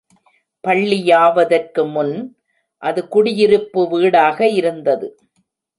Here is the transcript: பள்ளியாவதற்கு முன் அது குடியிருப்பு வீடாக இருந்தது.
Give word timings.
பள்ளியாவதற்கு 0.63 1.83
முன் 1.91 2.15
அது 2.83 3.07
குடியிருப்பு 3.07 3.81
வீடாக 3.87 4.47
இருந்தது. 4.51 5.07